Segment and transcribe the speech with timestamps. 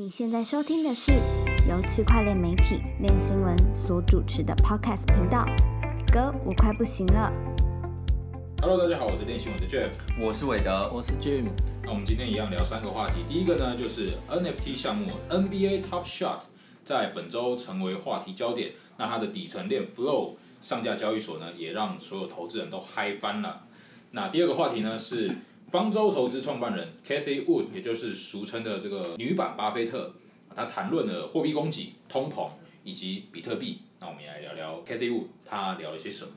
[0.00, 1.12] 你现在收听的是
[1.68, 5.44] 由区块链媒体链新闻所主持的 Podcast 频道。
[6.10, 7.30] 哥，我快不行了。
[8.62, 9.90] Hello，大家好，我是练新闻的 Jeff。
[10.18, 11.50] 我是韦德，我是 Jim，
[11.84, 13.16] 那我们今天一样聊三个话题。
[13.28, 16.44] 第一个呢，就是 NFT 项目 NBA Top Shot
[16.82, 18.72] 在本周成为话题焦点。
[18.96, 23.64] 那它的底层链 Flow 上架交易所呢，也让所有投资人都嗨翻了。
[24.12, 25.30] 那第二个话题呢是
[25.70, 30.12] 方舟投资创办人 Cathy Wood，也就是俗称的这个女版巴菲特，
[30.54, 32.50] 她谈论了货币供给、通膨
[32.82, 33.82] 以及比特币。
[34.00, 36.32] 那我们也来聊聊 Cathy Wood，她聊了些什么。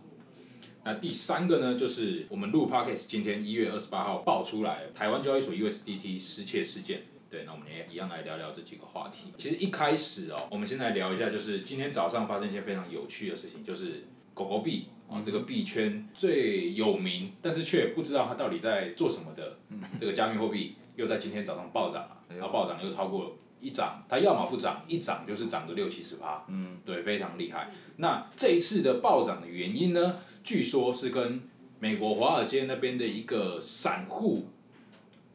[0.86, 7.04] 那第三个呢，就是我们录 podcast 今天一月二十八号爆出来台湾交易所 USDT 失窃事件。
[7.30, 9.34] 对，那我们也一样来聊聊这几个话题。
[9.38, 14.04] 其实一开始哦，我们先来聊一下，就是今天早上发生一件非常有趣的事情，就是
[14.36, 19.58] 狗狗币啊、这个币圈最有名，但是却不知道它到底在做什么的
[20.00, 27.72] 这个加密货币，又在今天早上暴涨了，然后暴涨又超过一涨，它要么不涨，一涨就是涨个六七十趴，嗯，对，非常厉害。
[27.98, 31.42] 那这一次的暴涨的原因呢，据说是跟
[31.80, 34.48] 美国华尔街那边的一个散户，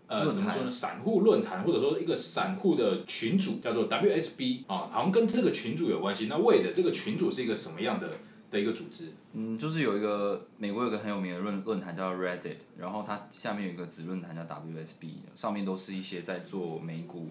[0.09, 0.71] 呃，怎么说呢？
[0.71, 6.27] 散户论坛或者说一个散户的群主叫做 WSB 啊，好像跟这个群主有关系。
[6.27, 8.13] 那为的这个群主是一个什么样的
[8.51, 9.13] 的一个组织？
[9.33, 17.29] 嗯，就是有一个美国有个很有名的论论坛叫 Reddit，然后它下面有一个子论坛叫 WSB，上面都是一些在做美股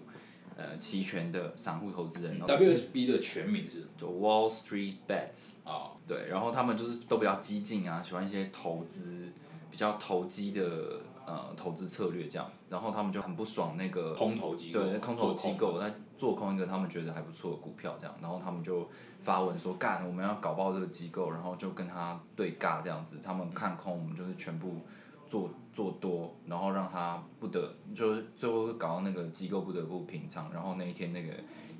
[0.56, 9.28] 呃期权的散户投资人，WSB 的全名是就 Wall Street Bets，啊，对，然后他们就是都比较激进啊，喜欢一些投资
[9.70, 18.88] 比较投机的呃投资策略这样，然后他们就很不爽那个空投机构，对，空投机构在做空一个他们觉得还不错的股票，这样，然后他们就
[19.20, 24.76] 发文说干，我们要搞爆这个机构，然后就跟他对尬这样子，他们看空，我们就是全部
[25.26, 31.34] 做做多，然后让他不得，就是最后会搞到那个机构不得不平仓，然后那一天那个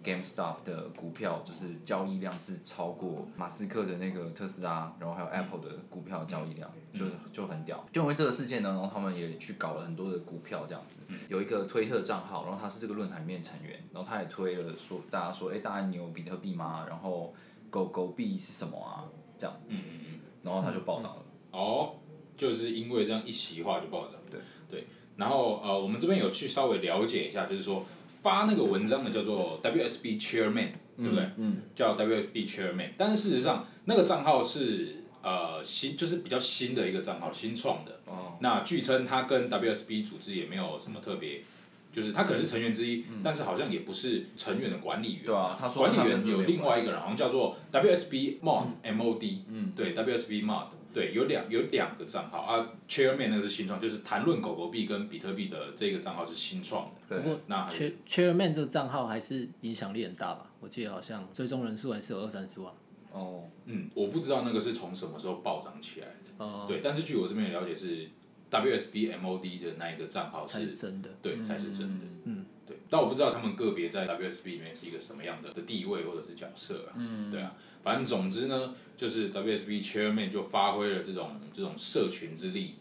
[0.09, 7.84] GameStop 的股票就是交易量是超过马斯克的那个特斯拉，然后还有 Apple 的股票交易量，就就很屌。
[7.93, 11.00] 就因为这个事件呢，然后他们也去搞了很多的股票这样子。
[11.28, 16.87] 有一个推特账号，然后他是这个论坛里面成员，然后他也推了说大家说，哎、大家你有比特币吗？
[16.88, 17.34] 然后
[17.69, 19.05] 狗狗币是什么啊？
[19.37, 21.22] 这样，嗯嗯嗯，然后他就暴涨了。
[21.53, 21.94] 哦，
[22.37, 24.15] 就是因为这样一席话就暴涨。
[24.31, 24.41] 对
[24.71, 27.84] 对，然后呃，我们这边有去稍微了解一下，就是说
[28.23, 31.31] 发那个文章的叫做 WSB Chairman，对不对？
[31.37, 38.01] 嗯，叫 WSB Chairman，但是事实上那个账号是呃新，就是比较新的一个账号，新创的。
[38.06, 38.37] 哦。
[38.41, 41.43] 那据称他跟 WSB 组织也没有什么特别。
[41.91, 45.23] 就是他可能是成员之一，但是好像也不是成员的管理员。
[45.23, 49.43] 嗯对啊他说管理员有另外一个人，好像叫做 WSB Mod M O D。
[49.49, 56.93] 嗯，对 WSB Mod，对，有两有两个账号啊，Chairman 那个是新创，就是谈论狗狗币跟比特币的这个账号是新创的。
[57.09, 60.50] 对不过那 Chairman 这个账号还是影响力很大吧？
[60.60, 62.72] 我记得好像追踪人数还是有二三十万。
[63.12, 66.44] 哦，嗯，我不知道那个是从什么时候暴涨起来的。
[66.44, 68.09] 哦，对，但是据我这边的了解是
[68.50, 71.10] WSB MOD 的那一个账号是，真的。
[71.22, 72.06] 对，才是真的。
[72.25, 76.93] 嗯，对，但我不知道他们个别在 WSB 里面是一个什么样的的地位或者是角色啊。
[76.97, 82.75] 嗯，对啊，反正总之呢，就是 WSB Chairman 就发挥了这种这种社群之力。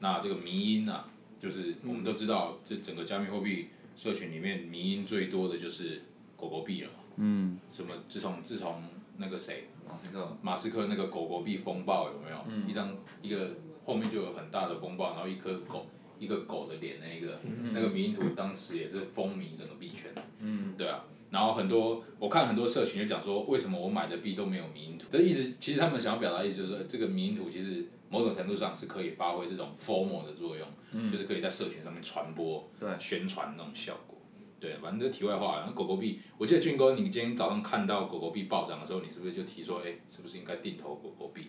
[0.00, 1.08] 那这个迷因啊，
[1.40, 6.02] 就是我们都知道，这整个加密货币社群里面迷因最多的就是
[6.36, 6.98] 狗狗币了嘛。
[7.16, 7.94] 嗯，什么？
[8.08, 8.82] 自从自从
[9.16, 12.44] 那个谁，马斯克，马斯克那个狗狗币风暴有没有？
[12.48, 13.52] 嗯一张一个
[13.84, 15.86] 后面就有很大的风暴，然后一颗狗
[16.18, 17.38] 一个狗的脸那个、
[17.72, 20.10] 那个迷因图，当时也是风靡整个币圈。
[20.40, 21.04] 嗯，对啊。
[21.34, 25.08] 然后很多我看很多社群就讲说，为什么我买的币都没有迷因图？
[25.10, 34.16] 这意思其实他们想要表达的意思就是说，这个迷因图其实某种程度上是可以发挥这种 formal 的作用，就是可以在社群上面传播、对宣传那种效果。
[34.60, 41.48] 对，反正这题外话，然后狗狗币，我记得俊哥，你今天早上看到狗狗币暴涨的时候，你是不是就提说，哎、是不是应该定投狗狗币？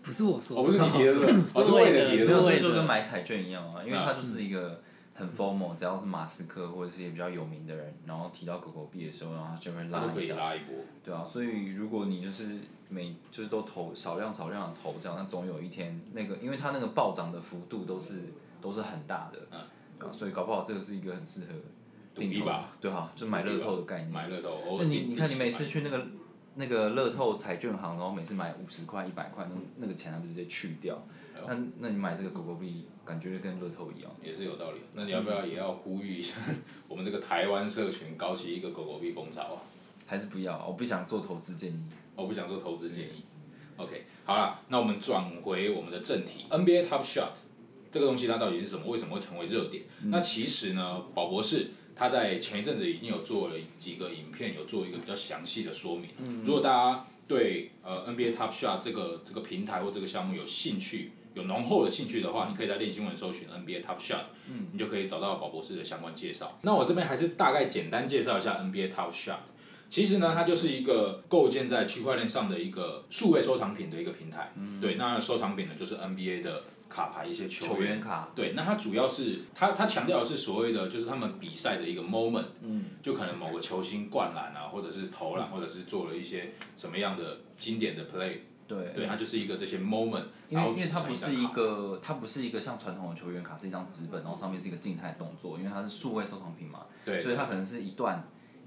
[0.00, 1.32] 不是我说哦，不是你提的，是不是？
[1.58, 4.80] 哦，是魏为了提的，没有，是不是这就跟买彩券一样啊，因为啊它就是一个
[5.14, 10.74] 很 formal，只要是马斯克或者是一些比较有名的人，然后提到狗狗币的时候，然后就会拉一下，拉一波。
[11.02, 12.58] 对啊，所以如果你就是
[12.88, 18.22] 每就是都投少量少量的投这样，那总有一天那个，因为它那个暴涨的幅度都是
[18.60, 19.60] 都是很大的，嗯。
[20.00, 21.46] 啊，所以搞不好这个是一个很适合
[22.14, 24.10] 定投的赌一把，对啊，就买乐透的概念。
[24.10, 26.06] 买乐透，那你你看你每次去那个
[26.56, 31.00] 那个乐透彩券行，然后每次买五十块、一百块，那那个钱还不直接去掉。
[31.46, 34.10] 那那你买这个狗狗币，感觉跟乐透一样。
[34.22, 34.78] 也是有道理。
[34.94, 36.36] 那你要不要也要呼吁一下
[36.88, 39.62] 我们这个台湾社群搞起一个狗狗币风潮啊？
[40.06, 41.80] 还是不要，我不想做投资建议。
[42.16, 43.24] 我不想做投资建议。
[43.76, 47.32] OK，好了，那我们转回我们的正题，NBA Top Shot
[47.90, 48.86] 这个东西它到底是什么？
[48.86, 49.82] 为什么会成为热点？
[50.04, 56.10] 那其实呢，宝博士他在前一阵子已经有做了几个影片，有做一个比较详细的说明。
[56.18, 66.58] 嗯如果大家对呃 NBA Top Shot 这个这个平台或这个项目有兴趣，有浓厚的兴趣的话，你可以在练新闻搜寻 NBA Top Shot，嗯，你就可以找到宝博士的相关介绍。
[66.62, 69.38] 那我这边还是大概简单介绍一下 NBA Top Shot。
[69.90, 74.52] 其实呢，它就是一个构建在区块链上的一个数位收藏品的一个平台。
[74.56, 76.64] 嗯、对，那收藏品呢就是 NBA 的
[76.94, 88.38] 卡牌一些球球员卡，对，那它主要是它它强调的是所谓的就是他们比赛的一个 moment，嗯，就可能某个球星灌篮啊，或者是投篮，或者是做了一些什么样的经典的 play，
[88.68, 97.18] 对，对，它就是一个这些 moment，因为因为它不是一个，它不是一个像传统的球员卡是一张纸本，然后上面是一个静态动作，因为它是数位收藏品嘛，对。
[97.18, 98.24] 所以它可能是一段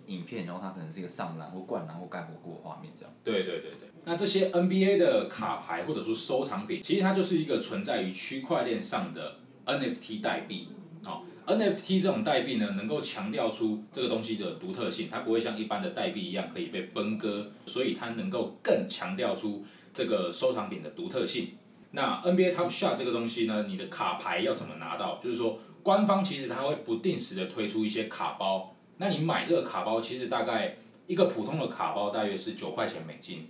[0.07, 3.13] 影片，然后它可能是一个上篮或灌篮或盖火锅的画面这样。
[3.23, 10.69] 对对对对，那这些 NBA 的卡牌或者说收藏品，其实它就是一个存在于区块链上的 NFT 代币。
[11.03, 21.57] 哦，NFT 这种代币呢，能够强调出这个东西的独特性，它不会像一般的代币一样可以被分割，所以它能够更强调出这个收藏品的独特性。
[21.91, 25.19] 那 NBA Top Shot 这个东西呢，你的卡牌要怎么拿到？
[25.21, 30.77] 就是说，官方其实它会不定时的推出一些卡包，那你买这个卡包，其实大概
[31.07, 33.47] 一个普通的卡包大约是九块钱美金，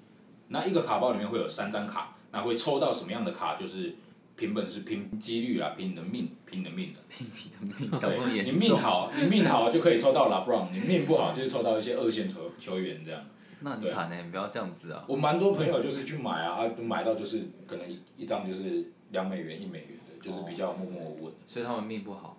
[0.50, 3.56] 那一个卡包里面会有三张卡，那会抽到什么样的卡？
[3.56, 3.96] 就是
[4.36, 7.00] 凭本事、凭几率啦，凭你的命，凭你的命的。
[7.10, 13.22] 拼你的命，讲么对，你，命好，你命好就可以抽到 LeBron，你命不好就是抽到一些二线球球员这样。
[13.62, 15.04] 那很惨哎，你不要这样子啊。
[15.08, 21.34] 我蛮多朋友就是去买啊，啊，买到就是可能一一张就是两美元、一美元的，就是比较默默无闻。
[21.48, 22.38] 所以他们命不好。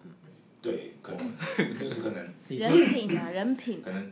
[0.62, 1.32] 对，可能
[1.78, 3.81] 就是可能人品啊，人品。
[3.82, 4.11] 可能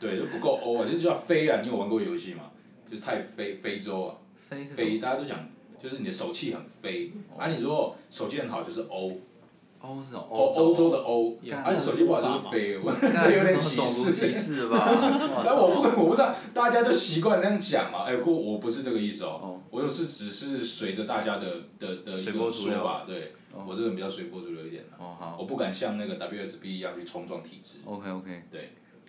[0.00, 1.60] 对就不够欧啊，就是叫飞啊。
[1.60, 2.50] 你有玩过游戏吗？
[2.90, 4.16] 就是太非非洲啊，
[4.48, 5.48] 飞大家都讲
[5.82, 9.18] 就是你的手气很飞，啊，你如果手气很好就是欧，
[9.80, 9.98] 欧？
[10.10, 14.68] 欧欧洲的欧，也啊，你手气不好就是飞， 我 这有点歧这什么种族歧视。
[14.68, 14.78] 吧？
[15.44, 18.04] 但我不我不知道，大家就习惯这样讲嘛。
[18.04, 19.38] 哎，不过我不是这个意思哦。
[19.42, 21.46] 哦，我就是只是随着大家的
[21.78, 23.32] 的的一个说法，对。
[23.66, 24.96] 我这个人比较随波逐流一点的，
[25.38, 27.78] 我不敢像那个 WSB 一样去冲撞体制。
[27.86, 28.42] ，OK OK，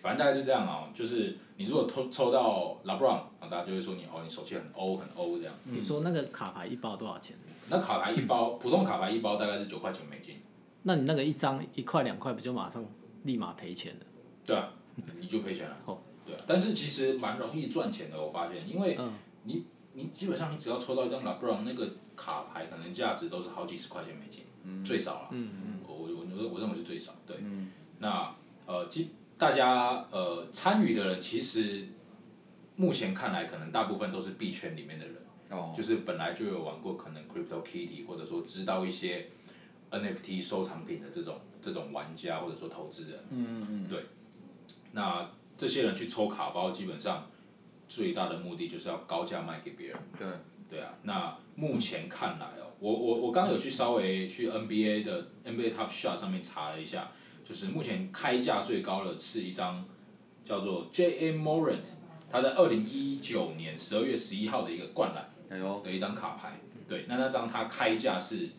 [0.02, 5.54] 反正大概就这样啊，就是你如果抽抽到 LeBron，啊，大家就会说你哦，你手气很欧很欧这样。
[5.64, 7.36] 你说那个卡牌一包多少钱？
[7.70, 10.36] 那卡牌一包，普通卡牌一包大概是九块钱美金，
[10.84, 12.84] 那你那个一张一块两块，不就马上
[13.24, 14.06] 立马赔钱了？
[14.46, 14.72] 对啊，
[15.20, 15.76] 你就赔钱了。
[15.86, 19.14] 哦对啊，但是其实蛮容易赚钱的，我发现，因为嗯
[19.44, 24.44] 你你基本上你只要抽到一张 LeBron 那个卡牌，可能价值都是好几十块钱美金，
[24.86, 25.28] 最少了。
[25.32, 27.38] 嗯嗯，我我我我认为是最少，对。
[27.40, 28.36] 嗯那
[28.66, 31.88] 呃，基大家呃参与的人，其实
[32.76, 35.16] 目前看来，可能大部分都是币圈里面的人，
[35.50, 39.28] 哦，就是本来就有玩过可能 Crypto Kitty，或者说知道一些
[39.92, 43.20] NFT 收藏品的这种这种玩家或者说投资人。
[43.30, 44.06] 嗯嗯对。
[44.94, 47.30] 那这些人去抽卡包，基本上
[47.88, 49.98] 最大的目的就是要高价卖给别人。
[50.18, 50.28] 对，
[50.68, 57.12] 对啊，那目前看来哦，我我我刚刚有去稍微去 NBA 的 NBA Top Shot 上面查了一下，
[57.48, 59.86] 就是目前开价最高的是一张
[60.44, 61.32] 叫做 J.
[61.32, 61.48] M.
[61.48, 61.86] Morant，
[62.30, 66.60] 他在二零一九年十二月十一号的一个灌篮哎呦，的一张卡牌，
[66.90, 68.50] 对，那那张它开价是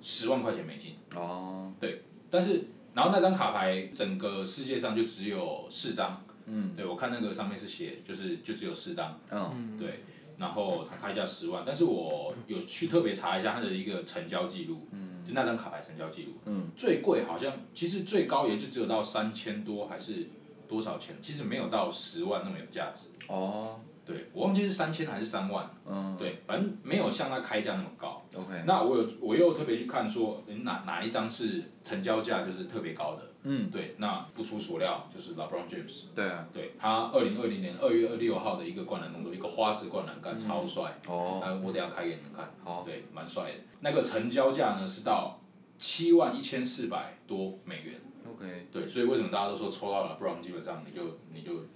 [0.00, 2.62] 十万块钱美金，哦，对但是
[2.94, 9.18] 然后那张卡牌整个世界上就只有四张，嗯，对我看那个上面是写就是就只有四张。
[9.30, 10.04] 嗯，对，
[10.38, 14.86] 然后它开价十万，但是我有去特别查一下它的一个成交记录，
[15.26, 20.28] 就那张卡牌成交记录，嗯最贵好像其实最高也就只有到三千多还是
[20.68, 23.08] 多少钱，其实没有到十万那么有价值。
[23.28, 28.22] 哦，对我忘记是三千还是三万，嗯对，反正没有像它开价那么高。
[28.34, 36.06] ，OK，那我有我又特别去看说诶哪哪一张是成交价就是特别高的，嗯，对，那不出所料就是 LeBron James。
[36.16, 40.98] 对啊，对他二零二零年二月二六号的一个灌篮动作，一个花式灌篮，干超帅。
[41.06, 42.52] 哦，那，我等下开给你们看。
[42.64, 43.58] 好，对，蛮帅的。
[43.80, 45.38] 那个成交价呢是到
[45.78, 48.00] 七万一千四百多美元。
[48.28, 51.66] ，OK，对，所以为什么大家都说抽到了 Brown 基本上你就你就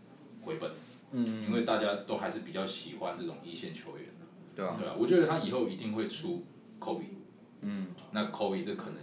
[0.42, 0.68] 回本，
[1.12, 4.26] 嗯，因为大家都还是比较喜欢这种一线球员的。
[4.56, 6.44] 对啊，对啊，我觉得他以后一定会出
[6.80, 7.04] Kobe。
[7.60, 8.96] 嗯，那 Kobe 这可能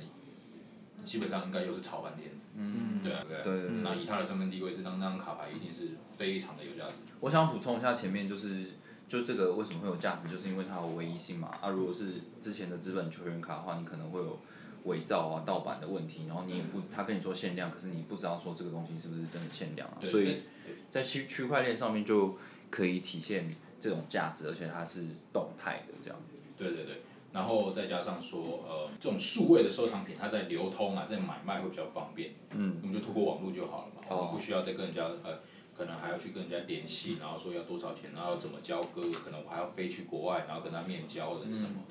[1.06, 2.30] 基本上应该又是炒半天。
[2.58, 3.42] 嗯，对啊，对啊。
[3.44, 6.96] 对对对那以他的身份地位，这张那张卡牌一定是非常的有价值。
[7.20, 8.66] 我想补充一下前面就是，
[9.08, 11.50] 就这个为什么会有价值，就是因为它有唯一性嘛。
[11.62, 14.40] 啊，如果是之前的资本球员卡的话，你可能会有
[14.86, 19.98] 伪造啊、盗版的问题，然后你也不，他跟你说限量，可是你不知道说这个东西是不是真的限量啊。
[20.02, 20.42] 对所以
[20.90, 22.38] 在区区块链上面就
[22.70, 26.20] 可以体现这种价值，而且它是动态的这样。
[26.58, 27.02] 对对对，
[27.38, 32.32] 然后再加上说呃这种数位的收藏品，它在流通啊，在买卖会比较方便。
[32.50, 35.38] 嗯，我们就透过网络就好了嘛，哦我们不需要再跟人家呃，
[35.78, 41.84] 可能还要去跟人家联系，然后说要多少钱，然后要怎么交割，可能我还要飞去国外，然后跟他面交或者是什么，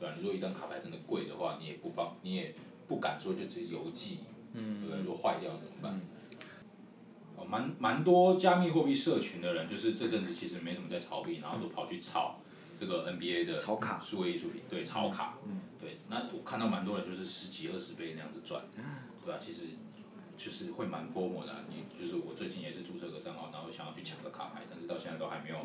[0.00, 2.54] 对吧、你说一张卡牌真的贵的话，你也不方，你也
[2.88, 4.20] 不敢说就直接邮寄，
[4.54, 5.04] 嗯，对不对？
[5.04, 6.00] 如果坏掉怎么办？
[7.36, 12.38] 哦，蛮蛮多加密货币社群的人，就是这阵子其实没什么在炒币，然后都跑去炒
[12.78, 15.38] 这个 NBA 的超卡数位艺术品，对，超卡，
[15.80, 18.64] 对，那我看到蛮多人就是十几二十倍那样子赚，
[19.24, 19.62] 对吧、其实
[20.36, 25.56] 就是会蛮 formal 的啊、你就是我最近也是注册个账号，然后想要去抢个卡牌，但是到现在都还没有，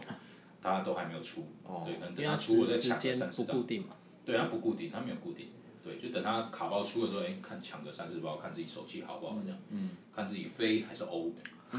[0.62, 3.96] 大家都还没有出，哦对，可能等他出我再抢三四张固，定嘛。
[4.26, 5.48] 对，它不固定，它没有固定，
[5.82, 11.32] 对，就等它卡包出的时候，哎、看抢个三四包，看自己手气好不好这样，嗯，看自己飞还是欧，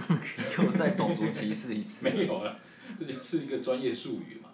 [0.59, 2.09] 又再种族歧视一次。
[2.11, 2.59] 没有了，
[2.99, 4.50] 这就是一个专业术语嘛。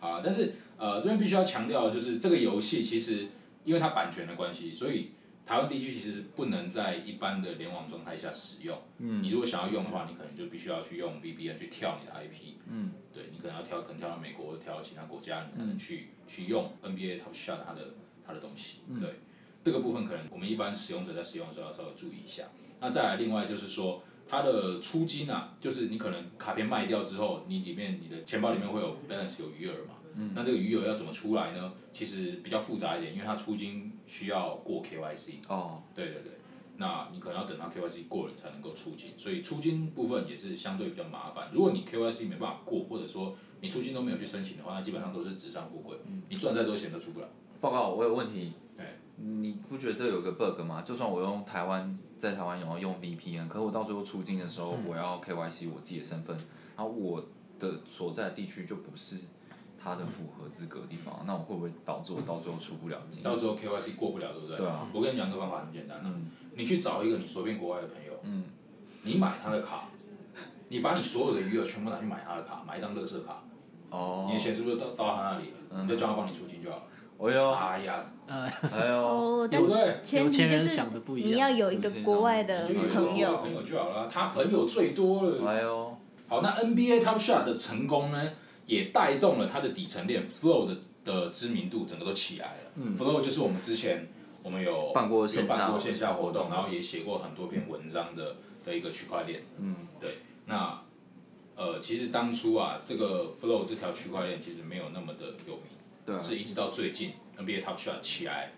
[0.00, 3.28] 啊，但是呃，这边必须要强调，的就是这个游戏其实
[3.64, 5.10] 因为它版权的关系，所以
[5.46, 8.78] 台湾地区其实不能在一般的联网状态下使用。
[8.98, 9.22] 嗯。
[9.22, 12.54] 你如果想要用的话，你可能就必须要去用 VPN 去跳你的 IP。
[12.66, 12.92] 嗯。
[13.12, 17.94] 对，你可能要跳，可能跳到美国跳到其他国家，你才能去、去用 NBA Top Shot 它的
[18.26, 18.78] 它的东西。
[19.00, 19.20] 对。
[19.62, 22.44] 这个部分可能我们一般使用者在使用的时候要稍微注意一下。
[22.80, 29.94] 那再来，另外就是说，它的出金啊，就是你可能卡片卖掉之后，你里面你的钱包里面会有 balance 有余额嘛？
[30.14, 30.30] 嗯。
[30.36, 31.72] 那这个余额要怎么出来呢？
[31.92, 35.32] 其实比较复杂一点，因为它出金需要过 KYC。
[35.48, 36.32] 哦，对对对。
[36.76, 41.50] 那你可能要等到 KYC 过了，你才能够出金，所以出金部分也是相对比较麻烦。
[41.52, 45.96] 如果你 KYC 没办法过，或者说你出金都没有去申请的话，那基本上都是纸上富贵，
[46.28, 47.28] 你赚再多钱都出不了。
[47.60, 48.52] 报告，我有问题。
[49.20, 49.26] 对。
[49.26, 50.82] 你不觉得这有个 bug 吗？
[50.82, 56.36] 就算我用台湾在台湾有用 VPN，可是我到最后出境的时候，我要 KYC 我自己的身份，
[56.76, 57.22] 然后我
[57.58, 59.16] 的所在的地区就不是
[59.78, 63.22] 他的符合资格的地方，那我会不会导致我到最后出不了境？
[63.22, 64.56] 到最后 KYC 过不了，对不对？
[64.56, 64.86] 对啊。
[64.92, 68.44] 我跟你讲个方法很简单、啊，嗯你去找一个你随便国外的朋友，嗯
[69.02, 69.88] 你买他的卡，
[70.68, 73.42] 你把你所有的余额全部拿去买他的卡，买一张乐色卡，
[73.90, 75.82] 哦你的钱是不是到到他那里了？
[75.82, 76.82] 你就叫他帮你出境就好了。
[77.22, 80.00] 哎呦，哎呀，哎呦，哦，但对不对？
[80.02, 81.30] 前提就是有钱人想的不一样。
[81.30, 85.46] 你要有一个国外的朋友，就好了，他朋友最多了。
[85.46, 85.96] 哎呦，
[86.28, 88.30] 好，那 NBA Top Shot 的成功呢，
[88.66, 92.96] 也带动了他的底层链 Flow 的的知名度，整个都起来了。
[92.96, 94.08] Flow 就是我们之前
[94.42, 99.42] 我们有办过线下有办过线下活动，然后也写过很多篇文章的的一个区块链。
[99.58, 100.80] 嗯，对，那
[101.56, 105.64] 呃，其实当初啊，这个 Flow 这条区块链其实没有那么的有名，
[106.10, 108.52] 对啊，是一直到最近 NBA Top Shot 起来，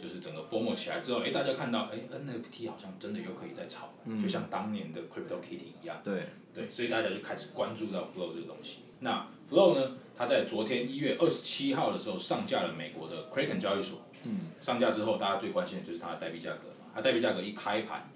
[0.00, 6.00] 就是整个 FOMO 起来之后，哎，大家看到，哎，NFT 好像真的又可以再炒了，就像当年的 Crypto Kitty 一样。
[6.04, 8.80] 对，对，所以大家就开始关注到 Flow 这个东西。
[9.00, 14.02] 那 Flow 呢，它在昨天一月二十七号的时候上架了美国的 Kraken 交易所。
[14.22, 14.50] 嗯。
[14.60, 16.86] 上架之后，大家最关心的就是它的代币价格嘛。
[16.94, 18.10] 它代币价格一开盘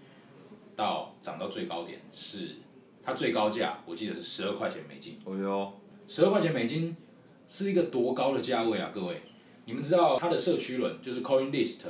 [0.76, 2.56] 到涨到最高点是
[3.02, 5.18] 它最高价，我记得是十二块钱美金。
[5.26, 5.72] 哦哟，
[6.06, 6.96] 十二块钱美金
[7.48, 9.22] 是一个多高的价位啊，各位！
[9.64, 11.80] 你们知道它的社区轮就是 Coin List，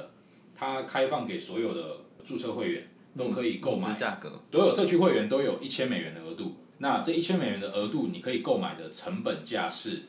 [0.55, 10.03] 它开放给所有的注册会员都可以购买价格，所有社区会员都有一千美元的额度，那这一千美元的额度，你可以购买的成本价是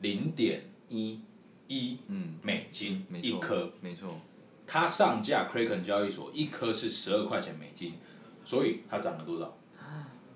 [0.00, 1.20] 零点一，
[1.68, 3.70] 一嗯，美金一颗。
[3.80, 4.20] 没错，
[4.66, 7.94] 它上架 Kraken 交易所一颗是十二块钱美金，
[8.44, 9.56] 所以它涨了多少？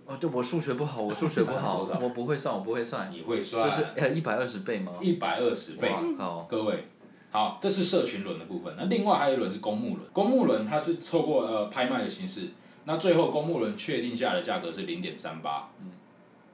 [0.07, 3.69] 哦，就我数学不好，我数学不好， 我不会算，我不会算，你会算？
[3.69, 4.93] 就是呃一百二十倍吗？
[5.01, 5.91] 一百二十倍。
[6.17, 6.87] 好，各位，
[7.31, 8.73] 好，这是社群轮的部分。
[8.79, 12.51] 那另外还有一轮是公募轮，公募轮它是透过呃拍卖的形式，
[12.85, 15.91] 那最后公募轮确定下的价格是零点三八，嗯，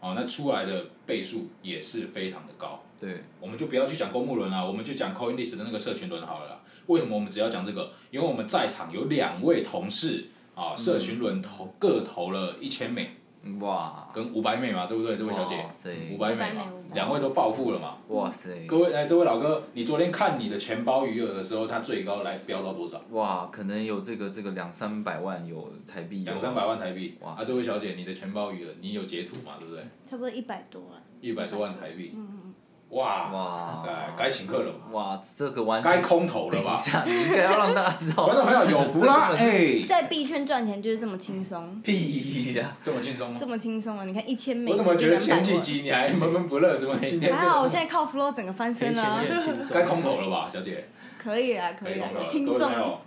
[0.01, 2.83] 哦，那出来的倍数也是非常的高。
[2.99, 6.61] 对，我们就不要去讲公募轮啦，我们就讲 CoinList 的那个社群轮好了啦。
[6.87, 7.91] 为什么我们只要讲这个？
[8.11, 13.17] 因为我们在场有两位同事啊，社群轮投各投了一千美
[13.61, 15.17] 哇，跟五百美嘛，对不对？
[15.17, 15.67] 这位小姐
[16.13, 17.97] 五百美嘛500美500，两位都暴富了嘛。
[18.09, 23.01] 哇塞，各位，哎，这位老哥，你昨天看你的钱包余额的时候，它最高来飙到多少？
[23.11, 27.17] 哇，可能有这个这个两三百万有台币，有两三百万台币。
[27.21, 29.55] 哇啊，这位小姐，你的钱包余额，你有截图嘛？
[29.59, 29.83] 对不对？
[30.07, 31.03] 差不多一百多万。
[31.21, 32.15] 一百多万台币。
[32.93, 34.79] 哇哇塞，该请客了吧？
[34.93, 36.79] 哇，这个完全该空投了吧等一？
[36.79, 39.33] 下，你应该要让大家知道 观众朋友有福啦！
[39.39, 42.77] 哎，在币圈赚钱就是这么轻松，屁呀！
[42.85, 43.47] 这么轻松吗这？
[43.47, 44.05] 么轻松啊！
[44.05, 46.79] 你看一千美我怎么觉得前几集你还闷闷不乐？
[46.79, 49.25] 怎么今天还好我现在靠 flow 整个翻身了。
[49.73, 50.87] 该空投了吧，小姐？
[51.19, 52.29] 可以啦，可以啦空投，了。
[52.29, 52.99] 听众，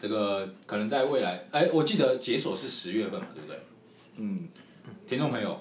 [0.00, 3.56] 这个可能在未来，哎，我记得解锁是十月份嘛，对不对？
[4.18, 4.48] 嗯，
[5.06, 5.58] 听众朋友，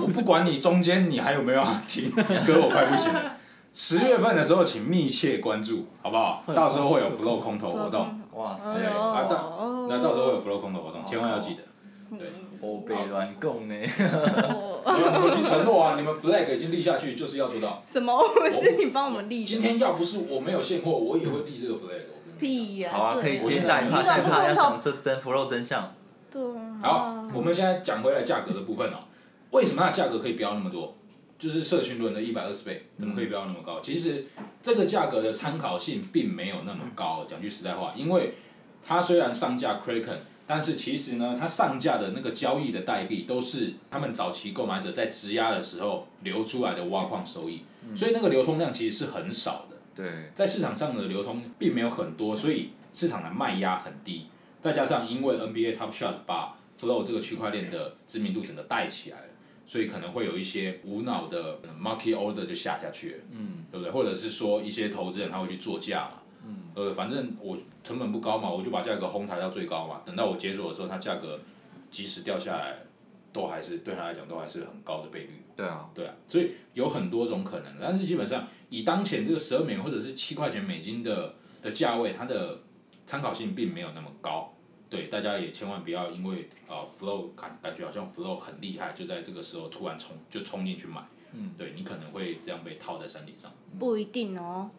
[0.00, 2.10] 我不管你中间你还有没有要听，
[2.46, 3.36] 哥我快不行了。
[3.72, 6.42] 十月份的时候，请密切关注，好不好？
[6.54, 11.62] 到时候会有 flow 空投活动，哇塞啊到哦那到时候会有 flow 空投活动，千万要记得。
[12.18, 12.26] 对，
[12.60, 13.74] 欧北乱供呢，
[14.82, 14.82] 哦
[15.14, 17.80] 你们去承诺啊，你们 flag 已经立下去，就是要做到。
[17.88, 18.18] 什么？
[18.18, 19.46] 不 是你帮我们立的？
[19.46, 21.78] 今天要不是我没有现货，我也会立这个 flag。
[22.10, 22.90] 我跟你讲屁呀！
[22.92, 25.94] 好啊，这可以接下一趴，下一趴要讲这真 flow 真相，
[26.80, 29.04] 好，我们现在讲回来价格的部分哦，
[29.50, 30.96] 为什么它的价格可以飙那么多？
[31.38, 33.80] 就是社群轮的一百二十倍，怎么可以飙那么高？
[33.80, 34.26] 其实
[34.62, 38.34] 这个价格的参考性并没有那么高，讲句实在话，因为
[38.86, 47.62] 它虽然上架 Kraken，但是其实呢，它上架的那个交易的代币都是他们早期购买者在质押的时候流出来的挖矿收益，
[47.96, 49.76] 所以那个流通量其实是很少的。
[49.94, 54.26] 对，在市场上的流通并没有很多，所以市场的卖压很低。
[54.60, 59.26] 再加上因为 NBA Top Shot 把 Flow 这个区块链的知名度整个带起来了，
[59.66, 63.92] 所以可能会有一些无脑的呃 market order 就下下去了，嗯，对不对？
[63.92, 71.38] 或者是说一些投资人他会去做价嘛，嗯，呃，反正我成本不高嘛，我就把价格哄抬到最高嘛，等到我解锁的时候，它价格
[71.90, 72.78] 即使掉下来，
[73.32, 75.30] 都还是对他来讲都还是很高的倍率。
[75.56, 82.58] 对啊，对啊，所以有很多种可能，但是基本上以当前这个十二美元或者是七块钱美金的的价位，它的
[83.10, 84.52] 参考性并没有那么高。
[84.88, 91.02] 对，大家也千万不要因为啊、flow 感感觉好像 flow 很厉害，就在这个时候突然冲就冲进去买。
[91.32, 93.52] 嗯，对你可能会这样被套在山顶上。
[93.80, 94.70] 不一定哦。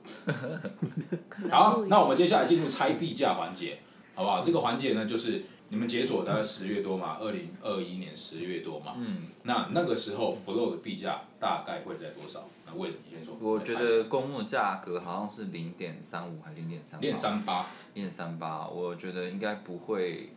[1.51, 3.79] 好那我们接下来进入拆币价环节，
[4.15, 4.41] 好不好？
[4.41, 8.93] 这个环节呢，就是你们解锁大概十月多嘛，二零二一年十月多嘛。
[8.95, 12.47] 嗯，那那个时候 flow 的币价大概会在多少？
[12.71, 13.35] 那魏，你先说。
[13.39, 20.33] 我觉得公募价格好像是零点三五还零点三，练三八，零点三八，我觉得应该不会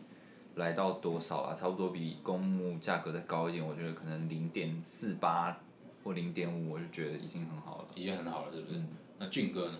[0.55, 5.57] 来到多少啊，差不多比公募价格再高一点，我觉得可能零点四八
[6.03, 7.87] 或零点五，我就觉得已经很好了。
[7.95, 8.79] 已经很好了，是不是？
[9.17, 9.77] 那俊哥呢？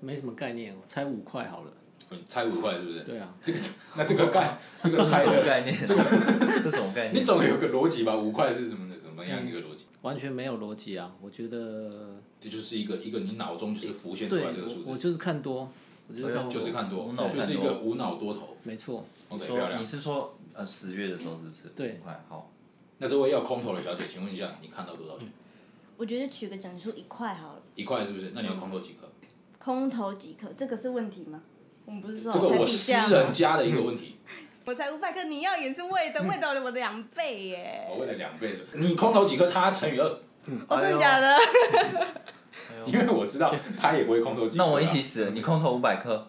[0.00, 1.72] 没什么概念，我猜五块好了。
[2.12, 3.00] 你猜五块是不是？
[3.04, 3.58] 对啊，这个
[3.94, 5.76] 那这个概 这个是，什么概念？
[5.86, 6.02] 这个
[6.60, 7.14] 这什么概念？
[7.20, 8.16] 你总有个逻辑吧？
[8.16, 9.84] 五块是什么的什么样一个逻辑？
[10.02, 11.14] 完全没有逻辑啊！
[11.20, 15.70] 我觉得，这就是一个一个你脑中就是浮现出来这个数字，我我就是看多，
[16.08, 18.56] 我就是看多，就是看多无脑，就是一个无脑多头。
[18.62, 19.86] 没错，OK，漂亮你。
[19.86, 21.68] 是说呃十月的时候是不是？
[21.76, 22.50] 对五块好。
[22.98, 25.28] 那这位要空头的小姐，请问一下，你看到多少钱？
[25.96, 28.32] 我觉得取个整数一块好了，一块是不是？
[28.34, 29.08] 那你要空头几颗？
[29.58, 31.42] 空头几颗，这个是问题吗？
[31.84, 32.92] 我们不是说这个我私？
[32.92, 34.09] 人家的一个问题，
[34.70, 37.88] 我才五百克，你要也是喂的，喂到了我的两倍耶！
[37.90, 40.06] 我喂了两倍，你空投几颗，他乘以二，
[40.68, 41.36] 哦，真的假的？
[42.86, 44.66] 因为我知道他也不会空投几颗啊。
[44.66, 46.24] 那我一起死了，你空投五百颗，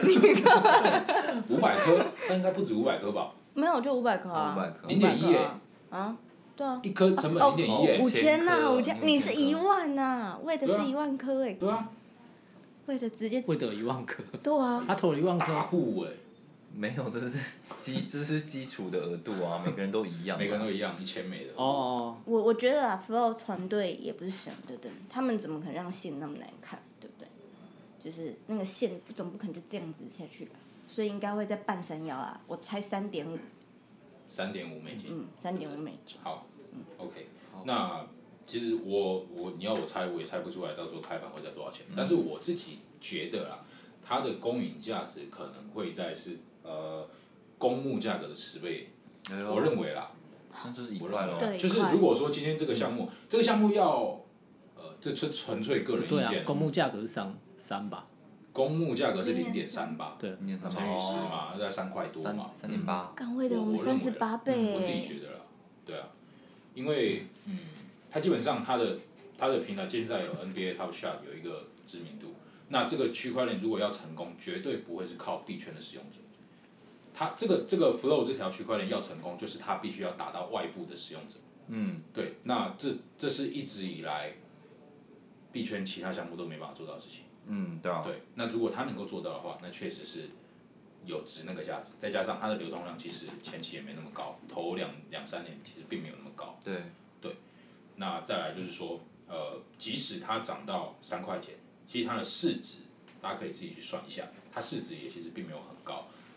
[1.50, 3.30] 五百颗，那应该不止五百颗吧？
[3.52, 4.56] 没有，就五百颗啊。
[4.58, 4.88] 500颗。
[4.88, 5.46] 零点一耶，
[5.90, 6.16] 啊，
[6.56, 6.80] 对啊。
[6.82, 8.00] 一颗成本零点一耶。
[8.02, 8.08] 五。
[8.08, 11.86] 千千呐，五千，你是一万呐，喂的是一万颗哎，对啊，
[12.86, 16.10] 喂的直接会得一万颗，对啊，他投了一万大颗，户哎，
[16.74, 20.38] 没有，这是基这是基础的额度啊， 每个人都一样。
[20.38, 21.52] 每个人都一样，一千美的。
[21.54, 27.28] 哦哦，我我觉得啊，Flow 团队也不是省的灯，他们怎么可能让线那么难看，对不对？
[28.02, 30.56] 就是那个线总不可能就这样子下去吧，
[30.88, 33.38] 所以应该会在半山腰啊，我猜三点五，
[34.28, 35.06] 三点五美金。
[35.10, 36.18] 嗯，三点五美金。
[36.22, 37.28] 好嗯，OK，
[37.64, 38.06] 那
[38.46, 41.86] 其实我我你要我猜，我也猜不出来到时候开盘会在多少钱。
[41.96, 43.64] 但是我自己觉得啦，
[44.02, 47.06] 它的公允价值可能会在是呃
[47.58, 48.90] 公募价格的十倍，
[49.48, 50.10] 我认为啦，
[50.64, 51.38] 那就是一我块咯。
[51.38, 54.20] 认为啦，对就是如果说今天这个项目，这个项目要
[54.76, 58.06] 呃这纯纯粹个人对啊意见，，公募价格是三三吧？
[58.52, 63.10] 公募价格是零点三八，对零点三乘以十哦，嘛，在三块多嘛，三点八。
[63.16, 65.38] 岗位的我们我我认为三十八倍我自己哎，觉得啦，
[65.86, 66.08] 对啊，
[66.74, 67.58] 因为嗯，
[68.10, 68.98] 它基本上它的
[69.38, 72.34] 它的平台现在有 NBA Top Shot 有一个知名度，
[72.68, 76.18] 那这个区块链如果要成功，绝对不会是靠币圈的使用者。
[77.14, 81.34] 它这个这个 Flow 这条区块链要成功，就是它必须要打到外部的使用者。
[81.68, 84.34] 嗯，对，那这这是一直以来
[85.52, 87.20] 币圈其他项目都没办法做到的事情。
[87.46, 88.02] 嗯，对啊。
[88.04, 90.30] 对，那如果它能够做到的话，那确实是
[91.04, 96.58] 有值那个价值，再加上它的流通量其实前期也没那么高，头两两三年其实并没有那么高。
[96.64, 96.82] 对
[97.20, 97.36] 对，
[97.96, 101.54] 那再来就是说，呃，即使它涨到三块钱，
[101.88, 102.78] 其实它的市值
[103.20, 105.71] 大家可以自己去算一下，它市值也其实并没有很高，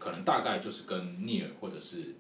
[0.05, 2.13] 可能大概就是跟 Near 或者是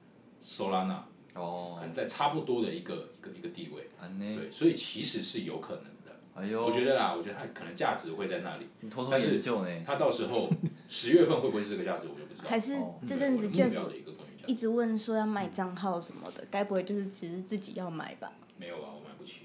[0.43, 0.97] Solana
[1.35, 3.87] 哦可哦，能在差不多的一个一个一个地位。
[4.17, 6.19] 对，所以其实是有可能的。
[6.33, 8.67] 哎呦，我觉得啦，我觉得它可能价值会在那里。
[8.79, 9.69] 你偷偷但是研究呢。
[9.85, 10.49] 它到时候
[10.89, 12.49] 十月份会不会是这个价值，我就不知道。
[12.49, 18.31] 还是哦这阵子对我的一个东西价值一直问说要卖账号什么的，该不会就是其实自己要买吧？
[18.57, 19.41] 没有啊，我买不起，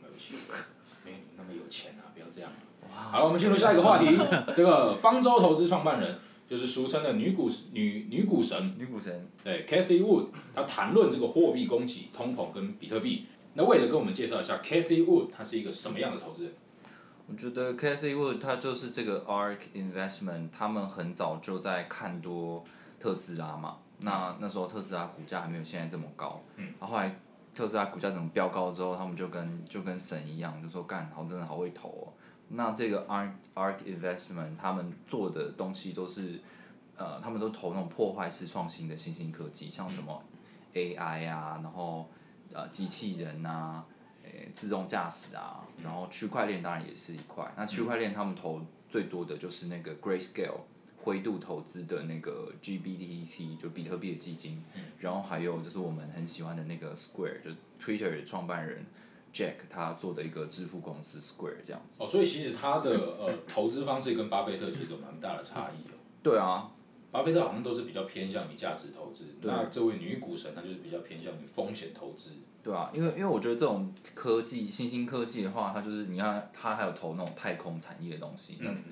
[0.00, 0.34] 买不起，
[1.04, 2.50] 没没那么有钱啊，不要这样。
[2.94, 4.06] 好了，我们进入下一个话题。
[4.54, 6.18] 这个方舟投资创办人
[6.52, 13.24] 就是俗称的女股女女股神，女股神，对 Cathy Wood，她谈论这个货币供给、通膨跟比特币。
[13.54, 16.52] 那为了跟我们介绍一下 Cathy Wood，她是一个什么样的投资人？
[17.26, 22.62] 我觉得 Cathy Wood 她就是这个 ARK Investment，他们很早就在看多
[23.00, 23.78] 特斯拉嘛。
[24.00, 27.18] 那那时候特斯拉股价还没有现在这么高，嗯，然后后来
[27.54, 32.04] 特斯拉股价怎么飙高之后，他们就跟就跟神一样，就说干好真的好会投哦。
[32.54, 36.40] 那这个 ARK ARK Investment 他们做的东西都是，
[36.96, 40.22] 呃，他们都投那种破坏式创新的新兴科技，像什么
[40.74, 42.08] AI 啊，然后
[42.52, 43.84] 呃机器人啊，
[44.24, 47.50] 诶自动驾驶啊，然后区块链当然也是一块。
[47.56, 50.60] 那区块链他们投最多的就是那个 Grayscale
[51.02, 54.62] 灰度投资的那个 GBTC 就比特币的基金，
[54.98, 58.84] 然后还有就是我们很喜欢的那个 Square 就 Twitter 的创办人
[59.32, 62.02] Jack 他做的一个支付公司 Square 这样子。
[62.02, 65.94] 哦，所以其实他的呃 投资方式跟巴菲特其实有蛮大的差异哦。
[66.22, 66.70] 对啊，
[67.10, 72.30] 巴菲特好像都是比较偏向于价值投资，那这位女股神她就是比较偏向于风险投资。
[72.62, 78.82] 对啊，因为因为我觉得这种科技新兴科技的话，它就是你看它还有投那种太空产业的东西，那嗯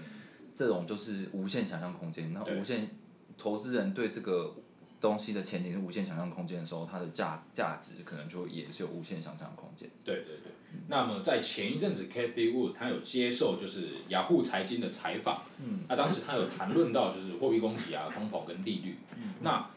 [0.54, 2.32] 这种就是无限想象空间。
[2.34, 2.90] 那对无限
[3.38, 4.54] 投资人对这个
[5.00, 9.88] 东西的前景是无限想象空间的时候，它的价价值可能就也是有无限想象空间。
[10.04, 10.52] 对对对。
[10.86, 19.68] 那么在前一阵子，Cathy Wood 他有接受就是雅虎财经的采访，嗯，那当时他有谈论到就是货币供给啊、通膨跟利率，嗯那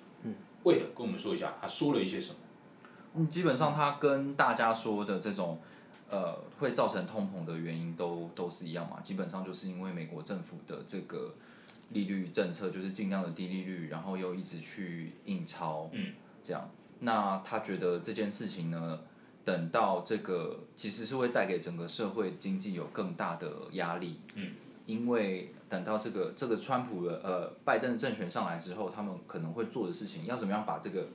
[0.63, 2.35] 为了跟我们说一下，他说了一些什么？
[3.15, 5.59] 嗯，基本上他跟大家说的这种，
[6.09, 8.99] 呃，会造成通膨的原因都都是一样嘛。
[9.01, 11.33] 基本上就是因为美国政府的这个
[11.93, 16.69] 利率政策，就是尽量的低利率，然后又一直去印钞，嗯，这样。
[16.99, 18.99] 那他觉得这件事情呢，
[19.45, 24.53] 等到这个其实是会带给整个社会经济有更大的压力，嗯，
[24.85, 31.07] 因为等到这个这个川普的呃拜登政权上来之后，他们可能会做的事情，要怎么样把这个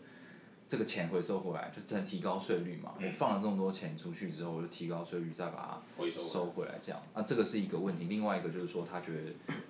[0.69, 2.93] 这个钱回收回来，就真提高税率嘛。
[3.01, 7.03] 我放了这么多钱出去之后，我就提高税率，再把回收它收回来，这样。
[7.15, 8.05] 啊，这个是一个问题。
[8.05, 9.23] 另外一个就是说，他觉得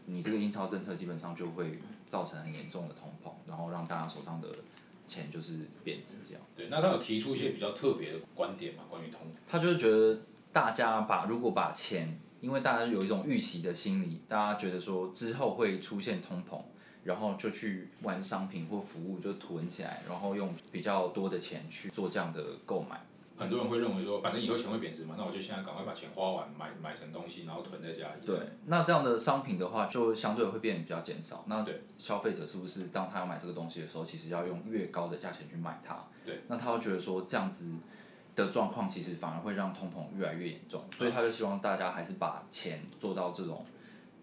[0.07, 4.49] 你这个印钞政策基本上就会造成很严重的通膨，然后让大家手上的
[5.07, 6.43] 钱就是贬值这样。
[6.57, 9.31] 对，那他有提出一些比较特别的观点嘛，关于通膨。
[9.47, 10.21] 他就是觉得
[10.53, 16.61] 大家把如果把钱，因为大家有一种预期的心理，大家觉得说之后会出现通膨，
[17.05, 23.01] 然后就去玩商品或服务就囤起来，然后用比较多的钱去做这样的购买。
[23.37, 28.27] 很多人会认为说，反正以后钱会贬值嘛，那我就现在赶快把钱花完，买买成东西，然后囤在家里。
[28.27, 31.45] 对，那这样的商品的话，就相对会变得比较减少。
[31.47, 36.05] 那对消费者是不是当他要买这个东西的时候，其实要用越高的价钱去买它？
[36.25, 37.71] 对，那他会觉得说这样子
[38.35, 43.65] 的状况，其实反而会让通膨越来越严重，所以他就希望大家还是把钱做到这种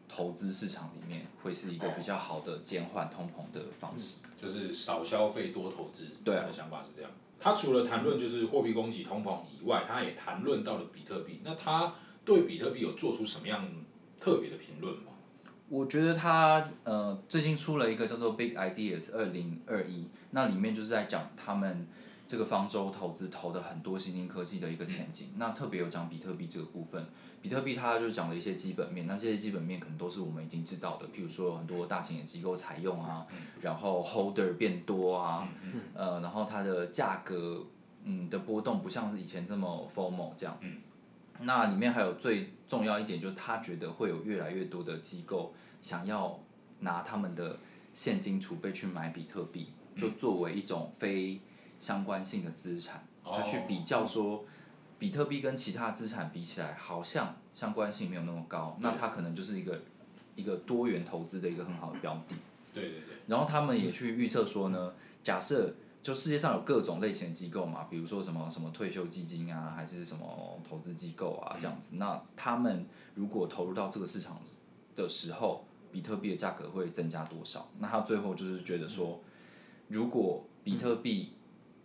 [0.08, 4.18] 投资市场里面，会是一个比较好的减缓通膨的方式。
[4.42, 6.08] 就是少消费多投资。
[6.24, 7.12] 对啊他的想法是这样。
[7.40, 11.42] 他除了谈论就是货币供给、通膨以外，他也谈论到了比特币。
[11.44, 13.68] 那他对比特币有做出什么样
[14.20, 15.12] 特别的评论吗？
[15.68, 21.88] 我觉得他呃最近出了一个叫做 Big Ideas 二零二一，那里面就是在讲他们
[22.28, 25.30] 这个方舟投资投的很多新兴科技的一个前景。
[25.38, 27.06] 那特别有讲比特币这个部分，
[27.42, 33.26] 比特币它就讲了一些基本面，那这些基本面可能都是我们已经知道的，譬如说有很多大型的机构采用啊，
[33.62, 35.48] 然后 holder 变多啊，
[35.94, 37.64] 呃，然后它的价格
[38.04, 40.58] 嗯的波动不像是以前这么 formal 这样。
[41.42, 46.40] 那里面还有最重要一点，就是他觉得会有越来越多的机构想要
[46.80, 47.60] 拿他们的
[47.94, 51.42] 现金储备去买比特币，就作为一种非
[51.86, 54.44] 相关性的资产，他去比较说，
[54.98, 59.80] 比特币跟其他资产比起来，好像相关性没有那么高，那它可能就是一个
[60.36, 62.36] 一个多元投资的一个很好的标的。
[62.74, 63.16] 对对对。
[63.28, 74.42] 然后他们也去预测说呢，假设就世界上有各种类型的机构嘛，比如说什么什么退休基金啊，还是什么投资机构啊这样子，那他们如果投入到这个市场
[74.96, 77.70] 的时候，比特币的价格会增加多少？
[77.78, 79.22] 那他最后就是觉得说，
[79.88, 81.34] 如果比特币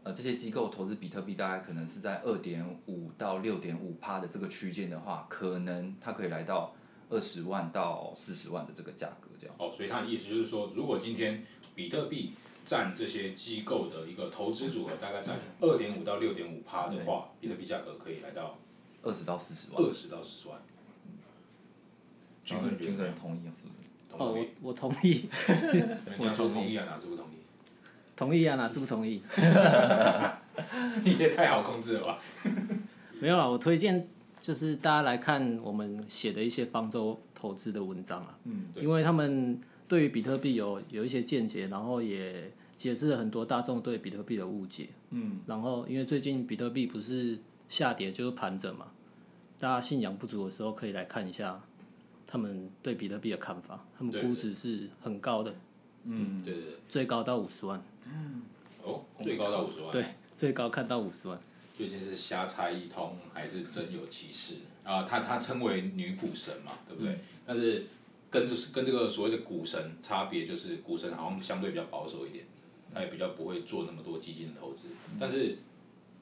[0.02, 6.74] 呃这些机构投资比特币大概可能是在二点五到六点五趴的这个区间的话，可能它可以来到
[7.08, 9.54] 二十万到四十万的这个价格这样。
[9.58, 12.32] 哦，所以他的意思就是说，如果今天比特币
[12.64, 18.58] 占这些机构的一个投资组合大概占二点五到六点五趴的话，比特币价格可以来到
[19.02, 19.82] 二十到四十万。
[19.82, 20.60] 二十到四十万。
[22.42, 23.80] 军军哥得人同意啊，是不是？
[24.12, 25.28] 哦，我同意？
[25.38, 27.38] 我同意，你要说同意啊，哪是不同意？
[28.20, 29.22] 同意啊，哪是不同意？
[31.02, 32.18] 你也太好控制了吧？
[33.18, 34.06] 没有啊，我推荐
[34.42, 44.88] 就是大家来看我们写的一些方舟投资的文章啊，嗯，因为他们对于比特币有有一些见解，然后也解释了很多大众对比特币的误解。
[45.08, 47.38] 嗯，然后因为最近比特币不是
[47.70, 48.88] 下跌就是盘整嘛，
[49.58, 51.58] 大家信仰不足的时候可以来看一下
[52.26, 55.54] 他们对比特币的看法，他们估值是很高的，
[56.04, 57.82] 嗯，对对对，最高到五十万，
[58.82, 59.92] 哦，最高到五十万。
[59.92, 61.38] 对，最高看到五十万。
[61.76, 65.04] 究竟是瞎猜一通还是真有其事啊？
[65.04, 67.18] 他他称为女股神嘛，对不对？
[67.46, 67.86] 但是
[68.30, 72.44] 跟这跟这个所谓的股神差别就是，股神好像相对比较保守一点，
[72.92, 74.88] 他也比较不会做那么多基金的投资。
[75.18, 75.56] 但是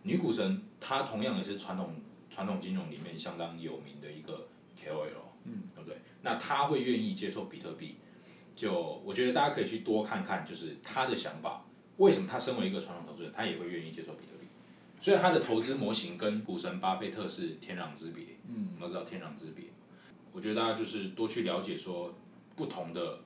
[0.02, 1.96] 女股神她同样也是传统
[2.30, 4.46] 传统金融里面相当有名的一个
[4.78, 5.98] KOL，嗯，对不对？
[6.22, 7.96] 那她会愿意接受比特币，
[8.58, 11.64] 就我觉得大家可以去多看看，就是他的想法。
[11.98, 14.48] 为什么他身为一个传统投资人，他也会愿意接受比特币？
[15.00, 18.24] 所以他的投资模型跟股神巴菲特是天壤之别。
[18.48, 19.66] 嗯，我们都知道天壤之别。
[20.32, 22.12] 我觉得大家就是多去了解说，
[22.56, 23.20] 不同的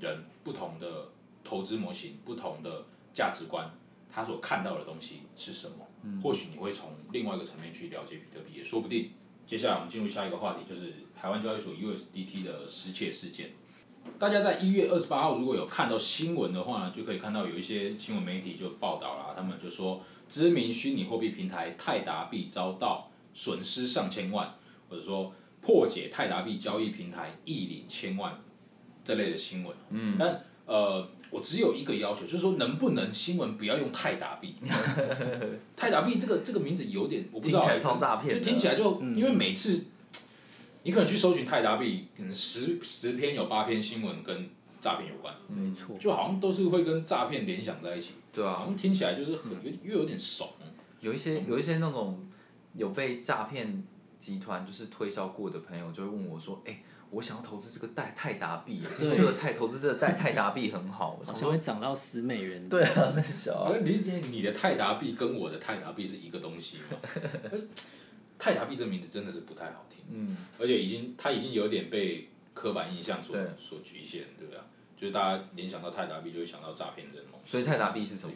[0.00, 1.08] 人、不同的
[1.44, 3.70] 投资模型、不同的价值观，
[4.10, 5.86] 他所看到的东西是什么。
[6.22, 9.10] 或许你会从另外一个层面去了解比特币，也说不定。
[9.46, 13.50] 接下来我们进入下一个话题，就是台湾交易所 USDT 的失窃事件。
[14.18, 24.54] 大家在一月二十八号如果有看到新闻的话呢，就可以看到有一些新闻媒体就报道了，他们就说知名虚拟货币平台泰达币遭到损失上千万，
[24.88, 28.38] 或者说破解泰达币交易平台一领千万
[29.04, 29.76] 这类的新闻。
[29.90, 34.54] 嗯，但呃，我只有一个要求，就是说能不能新闻不要用泰达币？
[35.74, 39.86] 泰达币这个这个名字有点我不知道欸，听起来超诈骗就听起来就、因为每次
[40.88, 44.48] 你可能去搜寻泰达币，可能十十篇有八篇新闻跟
[44.80, 50.48] 诈骗有关，没错，就好像都是会跟诈骗联想在一起，对啊，好像听起来就是很有又有点怂。
[51.00, 52.26] 有一些有一些那种
[52.72, 53.84] 有被诈骗
[54.18, 62.66] 集团就是推销过的朋友，就会问我说：“哎、我想要投资这个泰泰达币，对这个泰投资这个泰泰达币很好。”好像会涨到十美元。
[62.66, 66.96] 对啊，那小啊，而理解你的泰达币跟我的泰达币是一个东西吗？
[68.38, 74.58] 泰达币这名字真的是不太好听，嗯，而且已经它已经有点被刻板印象所所局限，对不对？
[74.58, 74.64] 啊？
[74.96, 77.50] 就是大家联想到泰达币就会想到诈骗这种东西。
[77.50, 78.32] 所以泰达币是什么？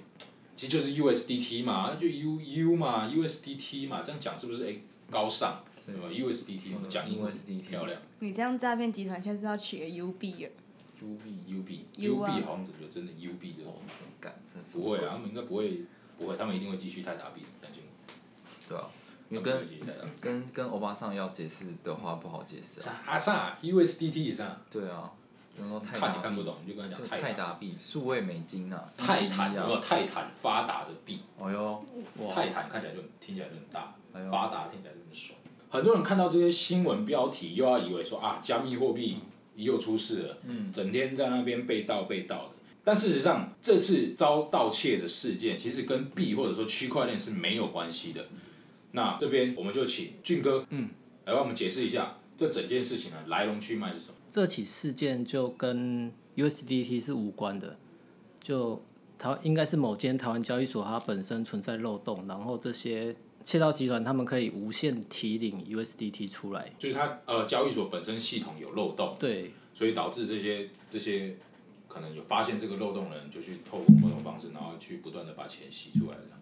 [0.54, 4.68] 其实就是 USDT 嘛，那就 U U 嘛，USDT 嘛，这样讲是不是？
[4.68, 4.76] 哎
[5.10, 5.64] 高尚？
[5.84, 5.96] 对。
[5.96, 8.00] 吧？USDT 我们讲英文 USDT 漂亮。
[8.20, 10.50] 你这样诈骗集团现在是要取个 UB 了
[11.00, 12.30] ，，U 币，，UB U 啊。
[12.30, 13.74] UB 好像有真的 UB 这种，
[14.20, 15.80] 干，真是不会啊，他们应该不会，
[16.16, 18.88] 不会，他们一定会继续泰达币，相信我，对啊，
[19.32, 19.66] 因为他们
[20.20, 20.32] 跟。
[20.32, 23.00] 跟跟欧巴桑要解释的话不好解释啊。
[23.06, 24.56] 啥啥 USDT 啥？
[24.70, 25.10] 对啊，
[25.58, 27.54] 然后泰，看你看不懂，你就跟他讲泰达。
[27.54, 31.20] 币，数位美金啊，泰坦有没有啊，泰坦发达的币？
[31.38, 31.84] 哦哟，
[32.32, 33.94] 泰坦看起来就很听起来就很大
[34.30, 35.38] 发达听起来就很爽。
[35.70, 39.18] 很多人看到这些新闻标题，又要以为说啊，加密货币
[39.56, 42.50] 又出事了，嗯整天在那边被盗被盗的。
[42.84, 48.26] 但事实上，这次遭盗窃的事件，其实跟币或者说区块链是没有关系的。
[48.92, 50.90] 那这边我们就请俊哥，嗯，
[51.24, 54.14] 来帮我们解释一下这整件事情的来龙去脉是什么。
[54.30, 57.78] 这起事件就跟 USDT 是无关的，
[58.40, 58.82] 就
[59.18, 71.36] 台应该是某间台湾交易所它本身存在漏洞，然后这些窃盗集团他们可以无限提领 USDT 出来，就是它呃交易所本身系统有漏洞，对所以导致这些这些
[71.88, 76.38] 可能有发现这个漏洞的人，就去透过某种方式，然后去不断的把钱洗出来这样。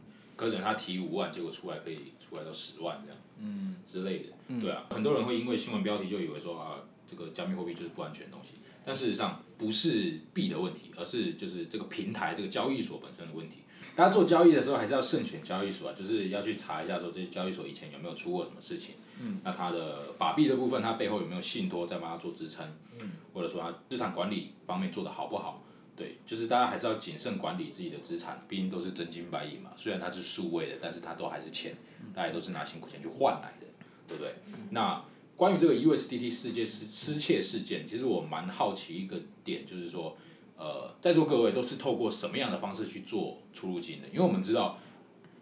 [0.48, 8.52] 可能他提五万，结果出来可以出来到十万这样，嗯之类的，对啊，很多人会因为新闻标题就以为说啊，这个加密货币就是不安全的东西，
[8.86, 13.56] 但事实上不是币的问题，而是就是这个平台这个交易所本身的问题。
[13.94, 18.94] 大家做交易的时候还是要慎选交易所啊，就是要去查一下说这些交易所以前有没有出过什么事情。
[19.20, 22.66] 嗯，那它的法币的部分，它背后有没有信托在帮它做支撑？
[22.98, 25.62] 嗯，或者说它资产管理方面做得好不好？
[26.00, 29.70] 对，就是大家还是要谨慎管理自己的资产，毕竟都是真金白银嘛。
[29.76, 31.76] 虽然它是数位的，但是它都还是钱，
[32.14, 33.66] 大家都是拿辛苦钱去换来的，
[34.08, 34.36] 对不对？
[34.70, 35.04] 那
[35.36, 40.16] 关于这个 USDT 事件失失窃事件，其实我蛮好奇一个点，就是说，
[40.56, 44.08] 呃，在座各位都是透过什么样的方式去做出入金的？
[44.08, 44.78] 因为我们知道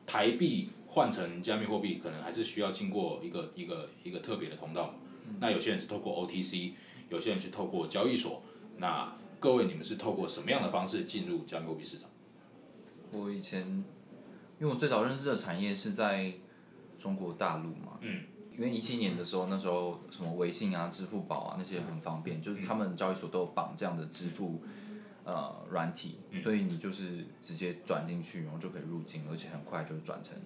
[0.09, 4.97] 台币换成加密货币，可能还是需要经过一个一个一个特别的通道。
[5.39, 6.73] 那有些人是透过 OTC，
[7.11, 8.43] 有些人是透过交易所。
[8.79, 12.09] 那各位，你们是透过什么样的方式进入加密货币市场？
[13.13, 13.67] 我以前，
[14.59, 16.33] 因为我最早认识的产业是在
[16.99, 24.61] 中国大陆嘛，嗯，因为一七年的时候，那时候什么微信啊、支付宝啊那些很方便，就是他们交易所都有绑这样的支付
[25.25, 30.37] 呃软体，所以你就是直接转进去，然后就可以入金，而且很快就转成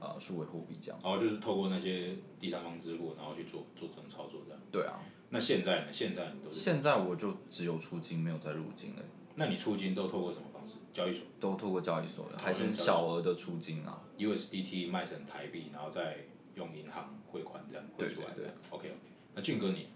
[0.00, 1.00] 呃呃数位货币这样。
[1.02, 4.60] 哦，就是透过那些第三方支付，然后去做做这种操作这样。
[4.70, 5.86] 对啊，那现在呢？
[5.92, 6.60] 现在你都是？
[6.60, 9.02] 现在我就只有出金，没有再入金了，
[9.34, 10.74] 那你出金都透过什么方式？
[10.94, 14.02] 交易所都透过交易所的，还是小额的出金啊。
[14.18, 16.18] USDT 卖成台币，然后再
[16.54, 18.52] 用银行汇款这样汇出来对对这样。
[18.70, 18.96] OK OK。
[19.34, 19.88] 那俊哥你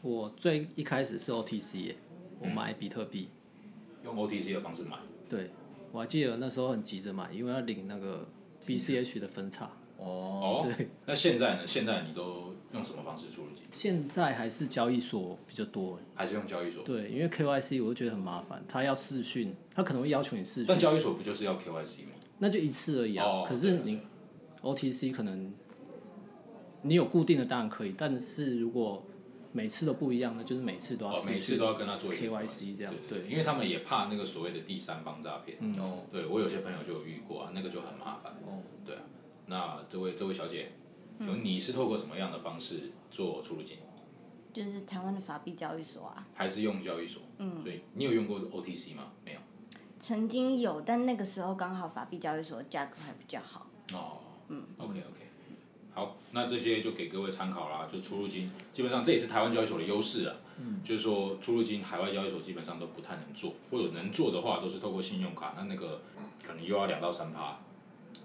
[0.00, 1.96] 我最一开始是 OTC，耶
[2.38, 3.28] 我买比特币。
[4.02, 4.96] 用 OTC 的方式买，
[5.28, 5.50] 对，
[5.92, 8.26] 我还记得那时候很急着买，因为要领那个
[8.62, 9.70] BCH 的分叉。
[9.98, 11.66] 哦，哦，那现在呢？
[11.66, 13.64] 现在你都用什么方式出入金？
[13.72, 16.82] 现在还是交易所比较多耶，还是用交易所？
[16.84, 22.12] 对，因为 KYC 我就觉得很麻烦，他要试训，他可能会要求你试训，但交易所不就是要 KYC 吗？
[22.38, 23.24] 那就一次而已啊。
[23.26, 24.00] 哦可是你
[24.62, 25.52] OTC 可能
[26.82, 29.04] 你有固定的当然可以，但是如果
[29.52, 35.58] 每次都不一样，那就是每次都要哦，每次都要跟他做 KYC 这样，对，因为他们也怕那个所谓的第三方诈骗。
[35.78, 38.32] 哦，对我有些朋友就有遇过啊，那个就很麻烦。
[38.46, 39.02] 哦，对啊，
[39.46, 40.70] 那这位这位小姐，
[41.26, 43.76] 你是透过什么样的方式做出入境？
[44.52, 47.22] 就是台湾的法币交易所啊，还是用交易所？
[47.38, 49.12] 嗯，所以你有用过 OTC 吗？
[49.24, 49.40] 没有。
[50.00, 53.66] 曾经有，但那个时候刚好法币交易所的价格还比较好。
[53.92, 55.26] 哦，嗯，OK OK，
[55.92, 57.88] 好，那这些就给各位参考啦。
[57.92, 60.34] 就出入金，基本上这也是台湾交易所的优势啊。
[60.58, 66.00] 嗯，就是说出入金海外交易所基本上都不太能做，或者能做的话都是透过信用卡，那那个
[66.42, 67.58] 可能又要两到三趴，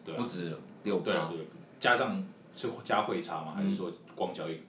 [0.04, 1.46] 对啊，不止六趴，对啊对，
[1.80, 3.54] 加上是加汇差吗？
[3.56, 4.62] 还是说光交易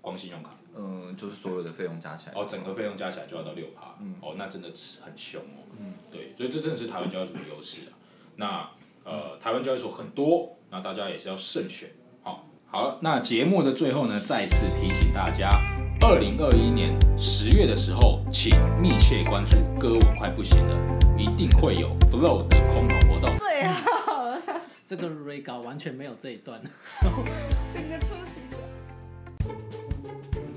[0.00, 0.50] 光信用卡？
[0.76, 2.32] 嗯，就是所有的费用加起来。
[2.34, 5.62] 哦，整个费用加起来就要到六趴，嗯哦，那真的是很凶哦。
[5.78, 7.92] 嗯，对，所以这真的是台湾交易所的优势啊。
[8.36, 8.68] 那
[9.04, 11.90] 呃，台湾交易所很多，那大家也是要慎选。
[12.22, 15.60] 好，好了，那节目的最后呢，再次提醒大家，
[16.00, 23.30] 二零二一年十月的时候，请密切关注“歌我快不行了”，一定会有 Flow 的空投活动。
[23.38, 23.80] 对啊，
[24.86, 26.60] 这个 Ray 稿完全没有这一段。
[27.72, 28.40] 整个出席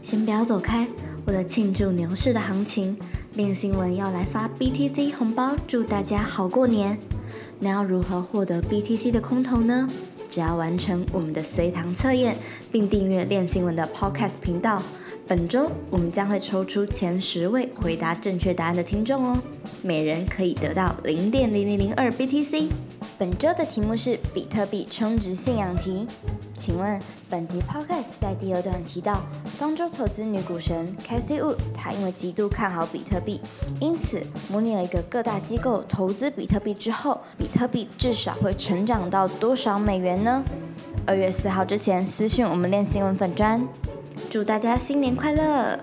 [0.02, 0.86] 先不要走开，
[1.26, 2.98] 为了庆祝牛市的行情，
[3.36, 7.00] 练新闻要来发 BTC 红包，祝大家好过年。
[7.60, 9.88] 那要如何获得 BTC 的空投呢？
[10.28, 12.36] 只要完成我们的随堂测验，
[12.70, 14.84] 并订阅练新闻的 Podcast 频道。
[15.26, 19.38] 本周我们将会抽出前十位回答正确答案的听众哦，
[19.82, 22.70] 每人可以得到零点零零零二 BTC。
[23.20, 26.08] 本周的题目是比特币充值信仰题。
[26.54, 29.22] 请问本集 podcast 在第二段提到，
[29.58, 33.42] 方舟投资女股神 Cassie Wood，她因为极度看好比特币，
[33.80, 40.44] 因此模拟了一个各大机构投资比特币之后，比特币至少会成长到多少美元呢？
[41.08, 43.68] 二月四号之前私讯我们练新闻粉砖，
[44.30, 45.80] 祝大家新年快乐！